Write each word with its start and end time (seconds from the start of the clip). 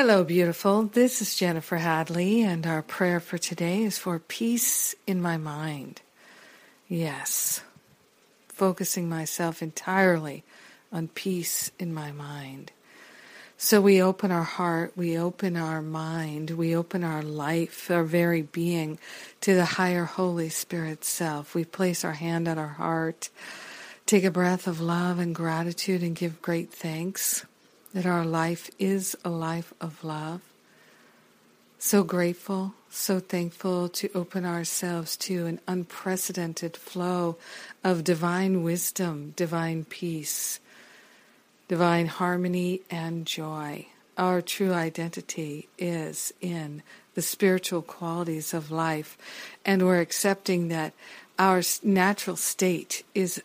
Hello, 0.00 0.22
beautiful. 0.22 0.84
This 0.84 1.20
is 1.20 1.34
Jennifer 1.34 1.78
Hadley, 1.78 2.40
and 2.42 2.64
our 2.68 2.82
prayer 2.82 3.18
for 3.18 3.36
today 3.36 3.82
is 3.82 3.98
for 3.98 4.20
peace 4.20 4.94
in 5.08 5.20
my 5.20 5.36
mind. 5.36 6.02
Yes, 6.86 7.62
focusing 8.46 9.08
myself 9.08 9.60
entirely 9.60 10.44
on 10.92 11.08
peace 11.08 11.72
in 11.80 11.92
my 11.92 12.12
mind. 12.12 12.70
So 13.56 13.80
we 13.80 14.00
open 14.00 14.30
our 14.30 14.44
heart, 14.44 14.92
we 14.94 15.18
open 15.18 15.56
our 15.56 15.82
mind, 15.82 16.50
we 16.50 16.76
open 16.76 17.02
our 17.02 17.24
life, 17.24 17.90
our 17.90 18.04
very 18.04 18.42
being 18.42 19.00
to 19.40 19.56
the 19.56 19.64
higher 19.64 20.04
Holy 20.04 20.48
Spirit 20.48 21.04
self. 21.04 21.56
We 21.56 21.64
place 21.64 22.04
our 22.04 22.12
hand 22.12 22.46
on 22.46 22.56
our 22.56 22.68
heart, 22.68 23.30
take 24.06 24.22
a 24.22 24.30
breath 24.30 24.68
of 24.68 24.80
love 24.80 25.18
and 25.18 25.34
gratitude, 25.34 26.04
and 26.04 26.14
give 26.14 26.40
great 26.40 26.72
thanks 26.72 27.44
that 27.94 28.06
our 28.06 28.24
life 28.24 28.70
is 28.78 29.16
a 29.24 29.30
life 29.30 29.72
of 29.80 30.04
love. 30.04 30.40
So 31.78 32.02
grateful, 32.02 32.74
so 32.90 33.20
thankful 33.20 33.88
to 33.90 34.10
open 34.14 34.44
ourselves 34.44 35.16
to 35.18 35.46
an 35.46 35.60
unprecedented 35.68 36.76
flow 36.76 37.36
of 37.84 38.04
divine 38.04 38.62
wisdom, 38.62 39.32
divine 39.36 39.84
peace, 39.84 40.58
divine 41.68 42.06
harmony, 42.06 42.80
and 42.90 43.26
joy. 43.26 43.86
Our 44.16 44.42
true 44.42 44.72
identity 44.72 45.68
is 45.78 46.32
in 46.40 46.82
the 47.14 47.22
spiritual 47.22 47.82
qualities 47.82 48.52
of 48.52 48.72
life, 48.72 49.16
and 49.64 49.84
we're 49.86 50.00
accepting 50.00 50.68
that 50.68 50.92
our 51.38 51.62
natural 51.84 52.36
state 52.36 53.04
is 53.14 53.40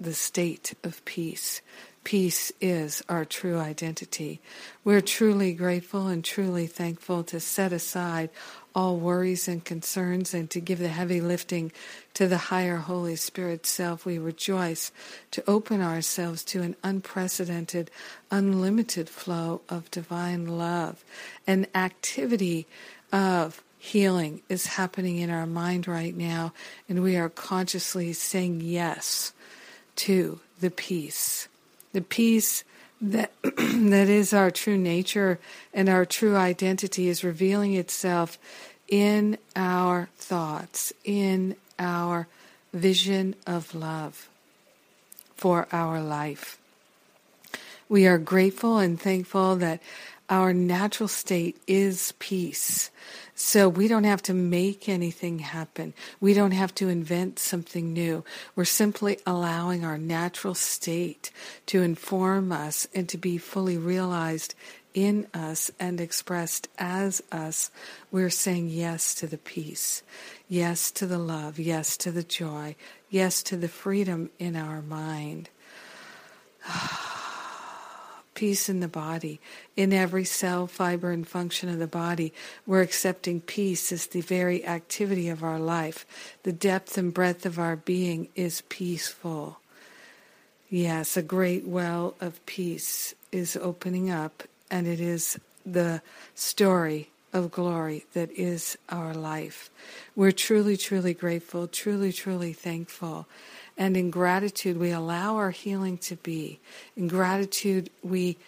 the 0.00 0.14
state 0.14 0.74
of 0.82 1.04
peace. 1.04 1.60
Peace 2.06 2.52
is 2.60 3.02
our 3.08 3.24
true 3.24 3.58
identity. 3.58 4.40
We're 4.84 5.00
truly 5.00 5.52
grateful 5.52 6.06
and 6.06 6.22
truly 6.22 6.68
thankful 6.68 7.24
to 7.24 7.40
set 7.40 7.72
aside 7.72 8.30
all 8.76 8.96
worries 8.96 9.48
and 9.48 9.64
concerns 9.64 10.32
and 10.32 10.48
to 10.50 10.60
give 10.60 10.78
the 10.78 10.86
heavy 10.86 11.20
lifting 11.20 11.72
to 12.14 12.28
the 12.28 12.38
higher 12.38 12.76
Holy 12.76 13.16
Spirit 13.16 13.66
self. 13.66 14.06
We 14.06 14.20
rejoice 14.20 14.92
to 15.32 15.42
open 15.50 15.82
ourselves 15.82 16.44
to 16.44 16.62
an 16.62 16.76
unprecedented, 16.84 17.90
unlimited 18.30 19.08
flow 19.08 19.62
of 19.68 19.90
divine 19.90 20.46
love. 20.46 21.04
An 21.44 21.66
activity 21.74 22.68
of 23.12 23.64
healing 23.78 24.42
is 24.48 24.66
happening 24.66 25.16
in 25.16 25.30
our 25.30 25.44
mind 25.44 25.88
right 25.88 26.16
now, 26.16 26.52
and 26.88 27.02
we 27.02 27.16
are 27.16 27.28
consciously 27.28 28.12
saying 28.12 28.60
yes 28.60 29.32
to 29.96 30.38
the 30.60 30.70
peace 30.70 31.48
the 31.96 32.02
peace 32.02 32.62
that 33.00 33.32
that 33.42 34.08
is 34.10 34.34
our 34.34 34.50
true 34.50 34.76
nature 34.76 35.38
and 35.72 35.88
our 35.88 36.04
true 36.04 36.36
identity 36.36 37.08
is 37.08 37.24
revealing 37.24 37.72
itself 37.72 38.38
in 38.86 39.38
our 39.56 40.10
thoughts, 40.18 40.92
in 41.04 41.56
our 41.78 42.28
vision 42.74 43.34
of 43.46 43.74
love 43.74 44.28
for 45.38 45.66
our 45.72 46.02
life. 46.02 46.58
We 47.88 48.06
are 48.06 48.18
grateful 48.18 48.76
and 48.76 49.00
thankful 49.00 49.56
that 49.56 49.80
our 50.28 50.52
natural 50.52 51.08
state 51.08 51.56
is 51.66 52.12
peace. 52.18 52.90
So 53.34 53.68
we 53.68 53.86
don't 53.86 54.04
have 54.04 54.22
to 54.22 54.34
make 54.34 54.88
anything 54.88 55.40
happen. 55.40 55.94
We 56.20 56.34
don't 56.34 56.52
have 56.52 56.74
to 56.76 56.88
invent 56.88 57.38
something 57.38 57.92
new. 57.92 58.24
We're 58.54 58.64
simply 58.64 59.18
allowing 59.26 59.84
our 59.84 59.98
natural 59.98 60.54
state 60.54 61.30
to 61.66 61.82
inform 61.82 62.50
us 62.50 62.88
and 62.94 63.08
to 63.10 63.18
be 63.18 63.38
fully 63.38 63.76
realized 63.76 64.54
in 64.94 65.26
us 65.34 65.70
and 65.78 66.00
expressed 66.00 66.68
as 66.78 67.22
us. 67.30 67.70
We're 68.10 68.30
saying 68.30 68.70
yes 68.70 69.14
to 69.16 69.26
the 69.26 69.36
peace, 69.36 70.02
yes 70.48 70.90
to 70.92 71.06
the 71.06 71.18
love, 71.18 71.58
yes 71.58 71.98
to 71.98 72.10
the 72.10 72.22
joy, 72.22 72.74
yes 73.10 73.42
to 73.44 73.56
the 73.58 73.68
freedom 73.68 74.30
in 74.38 74.56
our 74.56 74.80
mind. 74.80 75.50
Peace 78.36 78.68
in 78.68 78.78
the 78.78 78.86
body, 78.86 79.40
in 79.74 79.92
every 79.92 80.24
cell, 80.24 80.68
fiber, 80.68 81.10
and 81.10 81.26
function 81.26 81.68
of 81.68 81.80
the 81.80 81.88
body. 81.88 82.32
We're 82.64 82.82
accepting 82.82 83.40
peace 83.40 83.90
as 83.90 84.06
the 84.06 84.20
very 84.20 84.64
activity 84.64 85.28
of 85.28 85.42
our 85.42 85.58
life. 85.58 86.06
The 86.44 86.52
depth 86.52 86.96
and 86.96 87.12
breadth 87.12 87.44
of 87.44 87.58
our 87.58 87.74
being 87.74 88.28
is 88.36 88.62
peaceful. 88.68 89.58
Yes, 90.68 91.16
a 91.16 91.22
great 91.22 91.66
well 91.66 92.14
of 92.20 92.44
peace 92.46 93.14
is 93.32 93.56
opening 93.56 94.10
up, 94.10 94.44
and 94.70 94.86
it 94.86 95.00
is 95.00 95.40
the 95.64 96.02
story 96.34 97.10
of 97.32 97.50
glory 97.50 98.04
that 98.12 98.30
is 98.30 98.78
our 98.88 99.14
life. 99.14 99.70
We're 100.14 100.32
truly, 100.32 100.76
truly 100.76 101.14
grateful, 101.14 101.66
truly, 101.66 102.12
truly 102.12 102.52
thankful 102.52 103.26
and 103.78 103.96
in 103.96 104.10
gratitude, 104.10 104.78
we 104.78 104.90
allow 104.90 105.36
our 105.36 105.50
healing 105.50 105.98
to 105.98 106.16
be. 106.16 106.60
In 106.96 107.08
gratitude, 107.08 107.90
we 108.02 108.38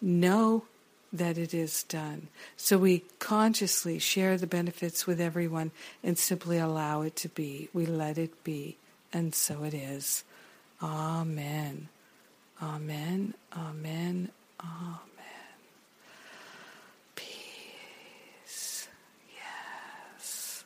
know 0.00 0.64
that 1.12 1.36
it 1.36 1.52
is 1.52 1.82
done. 1.84 2.28
So 2.56 2.78
we 2.78 3.04
consciously 3.18 3.98
share 3.98 4.36
the 4.36 4.46
benefits 4.46 5.06
with 5.06 5.20
everyone 5.20 5.72
and 6.04 6.16
simply 6.16 6.58
allow 6.58 7.02
it 7.02 7.16
to 7.16 7.28
be. 7.28 7.68
We 7.72 7.84
let 7.86 8.16
it 8.16 8.44
be. 8.44 8.76
And 9.12 9.34
so 9.34 9.64
it 9.64 9.74
is. 9.74 10.22
Amen. 10.80 11.88
Amen. 12.62 13.34
Amen. 13.56 14.30
Amen. 14.60 15.00
Peace. 17.16 18.88
Yes. 19.34 20.64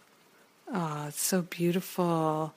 Ah, 0.72 1.04
oh, 1.04 1.08
it's 1.08 1.22
so 1.22 1.40
beautiful. 1.42 2.52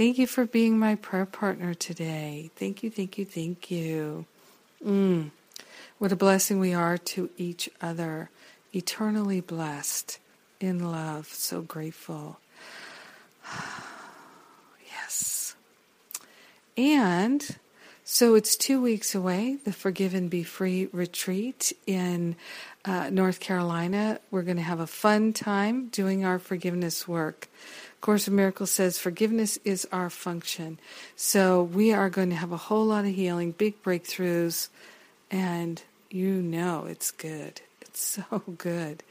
Thank 0.00 0.16
you 0.16 0.26
for 0.26 0.46
being 0.46 0.78
my 0.78 0.94
prayer 0.94 1.26
partner 1.26 1.74
today. 1.74 2.50
Thank 2.56 2.82
you, 2.82 2.88
thank 2.88 3.18
you, 3.18 3.26
thank 3.26 3.70
you. 3.70 4.24
Mm. 4.82 5.30
What 5.98 6.10
a 6.10 6.16
blessing 6.16 6.58
we 6.58 6.72
are 6.72 6.96
to 6.96 7.28
each 7.36 7.68
other. 7.82 8.30
Eternally 8.72 9.42
blessed 9.42 10.18
in 10.58 10.90
love. 10.90 11.26
So 11.26 11.60
grateful. 11.60 12.40
yes. 14.90 15.54
And 16.78 17.58
so 18.12 18.34
it's 18.34 18.56
two 18.56 18.82
weeks 18.82 19.14
away, 19.14 19.58
the 19.64 19.72
Forgive 19.72 20.14
and 20.14 20.28
Be 20.28 20.42
Free 20.42 20.88
retreat 20.92 21.72
in 21.86 22.34
uh, 22.84 23.08
North 23.08 23.38
Carolina. 23.38 24.18
We're 24.32 24.42
going 24.42 24.56
to 24.56 24.64
have 24.64 24.80
a 24.80 24.86
fun 24.88 25.32
time 25.32 25.86
doing 25.90 26.24
our 26.24 26.40
forgiveness 26.40 27.06
work. 27.06 27.48
Course 28.00 28.26
of 28.26 28.32
Miracles 28.32 28.72
says 28.72 28.98
forgiveness 28.98 29.60
is 29.64 29.86
our 29.92 30.10
function. 30.10 30.80
So 31.14 31.62
we 31.62 31.92
are 31.92 32.10
going 32.10 32.30
to 32.30 32.36
have 32.36 32.50
a 32.50 32.56
whole 32.56 32.86
lot 32.86 33.04
of 33.04 33.14
healing, 33.14 33.52
big 33.52 33.80
breakthroughs, 33.80 34.70
and 35.30 35.80
you 36.10 36.42
know 36.42 36.86
it's 36.86 37.12
good. 37.12 37.60
It's 37.80 38.00
so 38.30 38.42
good. 38.58 39.04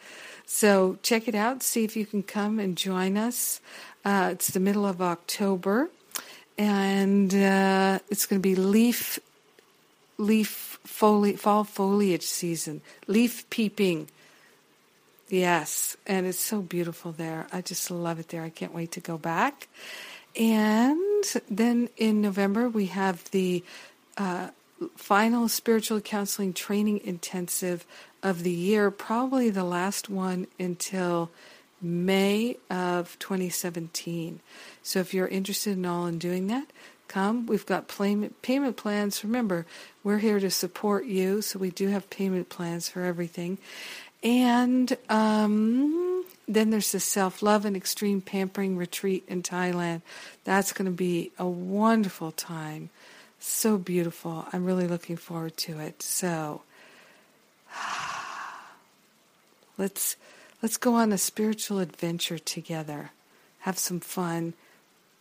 So 0.46 0.98
check 1.04 1.30
it 1.30 1.36
out. 1.36 1.64
See 1.64 1.86
if 1.86 1.96
you 1.96 2.06
can 2.06 2.22
come 2.22 2.60
and 2.60 2.76
join 2.76 3.16
us. 3.16 3.62
Uh, 4.04 4.32
it's 4.34 4.50
the 4.50 4.60
middle 4.60 4.86
of 4.86 5.02
October, 5.02 5.90
and 6.60 7.34
uh, 7.34 7.98
it's 8.10 8.28
going 8.28 8.40
to 8.40 8.48
be 8.48 8.56
leaf 8.56 9.18
leaf 10.20 10.78
foli- 10.86 11.40
fall 11.40 11.64
foliage 11.64 12.24
season, 12.24 12.82
leaf 13.08 13.50
peeping 13.50 14.08
Yes, 15.30 15.96
and 16.08 16.26
it's 16.26 16.40
so 16.40 16.62
beautiful 16.62 17.12
there. 17.12 17.46
I 17.54 17.62
just 17.62 17.92
love 17.92 18.20
it 18.20 18.30
there. 18.30 18.42
I 18.42 18.50
can't 18.50 18.74
wait 18.74 18.92
to 18.94 19.00
go 19.00 19.18
back. 19.18 19.68
And 20.36 21.24
then 21.50 21.90
in 21.98 22.22
November, 22.22 22.68
we 22.68 22.88
have 22.88 23.30
the 23.30 23.64
uh, 24.18 24.50
final 24.96 25.48
spiritual 25.48 26.02
counseling 26.02 26.54
training 26.54 27.02
intensive 27.04 27.86
of 28.24 28.42
the 28.42 28.52
year, 28.52 28.90
probably 28.90 29.52
the 29.52 29.64
last 29.64 30.10
one 30.10 30.48
until 30.60 31.30
May 31.82 32.58
of 32.70 33.18
2017. 33.20 34.40
So 34.84 35.00
if 35.00 35.14
you're 35.14 35.28
interested 35.28 35.78
in 35.78 35.86
all 35.86 36.06
in 36.06 36.20
doing 36.20 36.48
that, 36.48 36.68
come. 37.08 37.46
We've 37.46 37.66
got 37.66 37.88
payment, 37.88 38.42
payment 38.42 38.78
plans. 38.78 39.24
Remember, 39.24 39.66
we're 40.04 40.20
here 40.20 40.40
to 40.40 40.50
support 40.50 41.06
you, 41.06 41.42
so 41.42 41.60
we 41.60 41.72
do 41.72 41.88
have 41.88 42.10
payment 42.10 42.50
plans 42.50 42.88
for 42.88 43.04
everything. 43.04 43.58
And 44.24 44.96
um, 45.10 46.26
then 46.48 46.70
there's 46.70 46.92
the 46.92 47.00
self 47.00 47.42
love 47.42 47.66
and 47.66 47.76
extreme 47.76 48.22
pampering 48.22 48.78
retreat 48.78 49.24
in 49.28 49.44
Thailand. 49.44 50.02
That's 50.44 50.74
going 50.74 50.86
to 50.86 50.96
be 50.96 51.32
a 51.38 51.48
wonderful 51.48 52.32
time. 52.32 52.90
So 53.40 53.78
beautiful. 53.78 54.46
I'm 54.52 54.66
really 54.66 54.88
looking 54.88 55.16
forward 55.16 55.56
to 55.58 55.80
it. 55.80 56.02
So 56.02 56.62
let's 59.78 60.18
let's 60.62 60.78
go 60.78 60.96
on 60.96 61.12
a 61.12 61.18
spiritual 61.18 61.80
adventure 61.80 62.40
together. 62.40 63.12
Have 63.60 63.78
some 63.78 64.00
fun. 64.00 64.54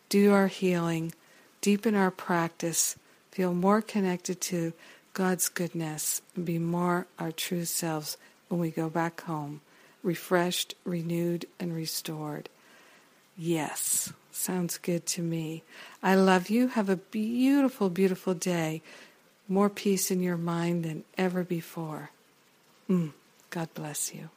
Do 0.09 0.33
our 0.33 0.47
healing. 0.47 1.13
Deepen 1.61 1.95
our 1.95 2.11
practice. 2.11 2.95
Feel 3.31 3.53
more 3.53 3.81
connected 3.81 4.41
to 4.41 4.73
God's 5.13 5.49
goodness 5.49 6.21
and 6.35 6.45
be 6.45 6.57
more 6.57 7.07
our 7.17 7.31
true 7.31 7.65
selves 7.65 8.17
when 8.47 8.59
we 8.59 8.71
go 8.71 8.89
back 8.89 9.21
home, 9.21 9.61
refreshed, 10.03 10.75
renewed, 10.83 11.45
and 11.59 11.75
restored. 11.75 12.49
Yes, 13.37 14.11
sounds 14.31 14.77
good 14.77 15.05
to 15.07 15.21
me. 15.21 15.63
I 16.01 16.15
love 16.15 16.49
you. 16.49 16.67
Have 16.69 16.89
a 16.89 16.97
beautiful, 16.97 17.89
beautiful 17.89 18.33
day. 18.33 18.81
More 19.47 19.69
peace 19.69 20.11
in 20.11 20.21
your 20.21 20.37
mind 20.37 20.83
than 20.83 21.03
ever 21.17 21.43
before. 21.43 22.11
Mm, 22.89 23.11
God 23.49 23.69
bless 23.73 24.13
you. 24.13 24.29